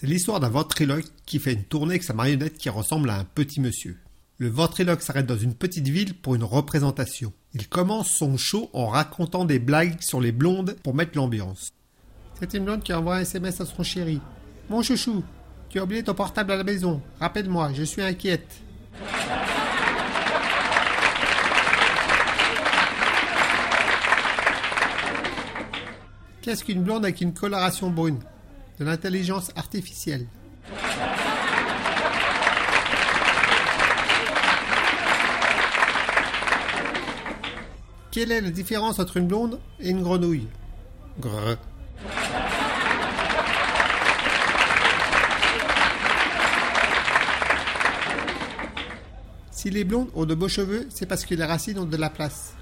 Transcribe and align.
C'est 0.00 0.06
l'histoire 0.06 0.38
d'un 0.38 0.48
ventriloque 0.48 1.06
qui 1.26 1.40
fait 1.40 1.54
une 1.54 1.64
tournée 1.64 1.94
avec 1.94 2.04
sa 2.04 2.12
marionnette 2.12 2.56
qui 2.56 2.68
ressemble 2.68 3.10
à 3.10 3.18
un 3.18 3.24
petit 3.24 3.60
monsieur. 3.60 3.98
Le 4.36 4.48
ventriloque 4.48 5.02
s'arrête 5.02 5.26
dans 5.26 5.36
une 5.36 5.54
petite 5.54 5.88
ville 5.88 6.14
pour 6.14 6.36
une 6.36 6.44
représentation. 6.44 7.32
Il 7.52 7.66
commence 7.66 8.08
son 8.08 8.36
show 8.36 8.70
en 8.74 8.86
racontant 8.86 9.44
des 9.44 9.58
blagues 9.58 10.00
sur 10.00 10.20
les 10.20 10.30
blondes 10.30 10.76
pour 10.84 10.94
mettre 10.94 11.16
l'ambiance. 11.16 11.72
C'est 12.38 12.54
une 12.54 12.64
blonde 12.64 12.84
qui 12.84 12.92
envoie 12.92 13.16
un 13.16 13.20
SMS 13.22 13.60
à 13.60 13.66
son 13.66 13.82
chéri. 13.82 14.20
Mon 14.70 14.82
chouchou, 14.82 15.24
tu 15.68 15.80
as 15.80 15.82
oublié 15.82 16.04
ton 16.04 16.14
portable 16.14 16.52
à 16.52 16.56
la 16.58 16.62
maison. 16.62 17.02
Rappelle-moi, 17.18 17.72
je 17.74 17.82
suis 17.82 18.00
inquiète. 18.00 18.60
Qu'est-ce 26.40 26.62
qu'une 26.62 26.84
blonde 26.84 27.04
avec 27.04 27.20
une 27.20 27.34
coloration 27.34 27.90
brune? 27.90 28.20
De 28.78 28.84
l'intelligence 28.84 29.50
artificielle. 29.56 30.26
Quelle 38.12 38.32
est 38.32 38.40
la 38.40 38.50
différence 38.50 39.00
entre 39.00 39.16
une 39.16 39.26
blonde 39.26 39.60
et 39.80 39.90
une 39.90 40.02
grenouille? 40.02 40.46
Grrr. 41.20 41.56
Si 49.50 49.70
les 49.70 49.82
blondes 49.82 50.08
ont 50.14 50.24
de 50.24 50.36
beaux 50.36 50.48
cheveux, 50.48 50.86
c'est 50.88 51.06
parce 51.06 51.24
que 51.24 51.34
les 51.34 51.44
racines 51.44 51.80
ont 51.80 51.84
de 51.84 51.96
la 51.96 52.10
place. 52.10 52.54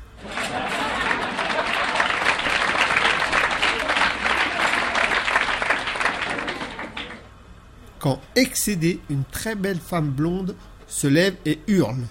Quand 7.98 8.20
excédé, 8.34 9.00
une 9.10 9.24
très 9.30 9.54
belle 9.54 9.78
femme 9.78 10.10
blonde 10.10 10.54
se 10.86 11.06
lève 11.06 11.34
et 11.44 11.58
hurle. 11.66 12.04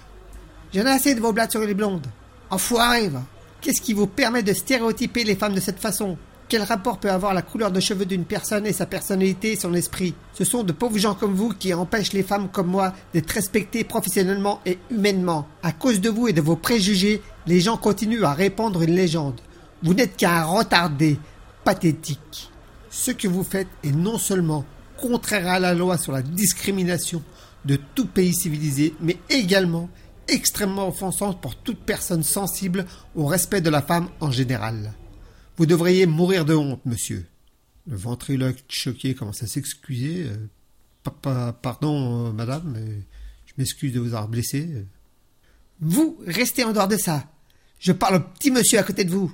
J'en 0.74 0.86
ai 0.86 0.92
assez 0.92 1.16
de 1.16 1.22
vos 1.22 1.32
blagues 1.32 1.52
sur 1.52 1.62
les 1.62 1.74
blondes. 1.74 2.08
Enfoiré, 2.50 3.08
va. 3.10 3.24
Qu'est-ce 3.62 3.82
qui 3.82 3.94
vous 3.94 4.08
permet 4.08 4.44
de 4.44 4.54
stéréotyper 4.54 5.24
les 5.24 5.36
femmes 5.36 5.56
de 5.56 5.60
cette 5.60 5.80
façon? 5.80 6.18
Quel 6.48 6.62
rapport 6.62 7.00
peut 7.00 7.10
avoir 7.10 7.34
la 7.34 7.42
couleur 7.42 7.72
de 7.72 7.80
cheveux 7.80 8.06
d'une 8.06 8.26
personne 8.26 8.68
et 8.68 8.74
sa 8.74 8.86
personnalité 8.86 9.54
et 9.54 9.56
son 9.56 9.74
esprit? 9.74 10.14
Ce 10.34 10.44
sont 10.44 10.64
de 10.64 10.72
pauvres 10.72 11.00
gens 11.00 11.16
comme 11.16 11.34
vous 11.34 11.50
qui 11.50 11.74
empêchent 11.74 12.14
les 12.14 12.22
femmes 12.22 12.50
comme 12.50 12.68
moi 12.68 12.94
d'être 13.14 13.32
respectées 13.32 13.84
professionnellement 13.84 14.62
et 14.66 14.78
humainement. 14.92 15.48
À 15.64 15.72
cause 15.72 16.02
de 16.02 16.10
vous 16.10 16.28
et 16.28 16.34
de 16.34 16.42
vos 16.42 16.56
préjugés, 16.56 17.24
les 17.48 17.62
gens 17.62 17.78
continuent 17.78 18.24
à 18.24 18.34
répandre 18.34 18.84
une 18.84 18.96
légende. 18.96 19.42
Vous 19.82 19.96
n'êtes 19.96 20.18
qu'un 20.18 20.44
retardé, 20.44 21.18
pathétique. 21.64 22.52
Ce 22.92 23.10
que 23.10 23.28
vous 23.28 23.44
faites 23.44 23.68
est 23.84 23.92
non 23.92 24.20
seulement 24.20 24.66
contraire 24.98 25.48
à 25.48 25.60
la 25.60 25.74
loi 25.74 25.98
sur 25.98 26.12
la 26.12 26.22
discrimination 26.22 27.24
de 27.66 27.78
tout 27.96 28.08
pays 28.08 28.34
civilisé, 28.34 28.94
mais 29.02 29.18
également 29.30 29.90
extrêmement 30.28 30.88
offensante 30.88 31.42
pour 31.42 31.56
toute 31.56 31.80
personne 31.80 32.24
sensible 32.24 32.86
au 33.16 33.26
respect 33.26 33.62
de 33.62 33.70
la 33.70 33.82
femme 33.82 34.10
en 34.20 34.32
général. 34.32 34.94
Vous 35.58 35.66
devriez 35.66 36.06
mourir 36.06 36.46
de 36.46 36.54
honte, 36.54 36.86
monsieur. 36.86 37.26
Le 37.88 37.96
ventriloque 37.96 38.64
choqué 38.68 39.14
commence 39.14 39.44
à 39.44 39.48
s'excuser. 39.48 40.26
Euh, 40.26 41.52
pardon, 41.62 42.28
euh, 42.28 42.32
madame, 42.32 42.76
je 43.46 43.54
m'excuse 43.58 43.94
de 43.94 44.00
vous 44.00 44.08
avoir 44.08 44.28
blessé. 44.28 44.86
Vous 45.80 46.18
restez 46.26 46.64
en 46.64 46.74
dehors 46.74 46.88
de 46.88 46.98
ça. 46.98 47.26
Je 47.80 47.92
parle 47.92 48.16
au 48.16 48.20
petit 48.20 48.52
monsieur 48.52 48.80
à 48.80 48.84
côté 48.84 49.04
de 49.04 49.12
vous. 49.12 49.32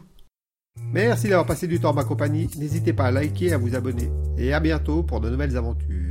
Merci 0.93 1.27
d'avoir 1.27 1.45
passé 1.45 1.67
du 1.67 1.79
temps 1.79 1.91
en 1.91 1.93
ma 1.93 2.03
compagnie. 2.03 2.49
N'hésitez 2.57 2.93
pas 2.93 3.05
à 3.05 3.11
liker 3.11 3.53
à 3.53 3.57
vous 3.57 3.75
abonner. 3.75 4.09
Et 4.37 4.53
à 4.53 4.59
bientôt 4.59 5.03
pour 5.03 5.19
de 5.19 5.29
nouvelles 5.29 5.57
aventures. 5.57 6.10